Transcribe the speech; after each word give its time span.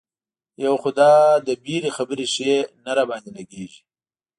یو 0.65 0.73
خو 0.81 0.89
دا 0.99 1.11
د 1.47 1.49
وېرې 1.63 1.91
خبرې 1.97 2.25
ښې 2.33 2.53
نه 2.85 2.91
را 2.97 3.03
باندې 3.09 3.29
لګېږي. 3.37 3.81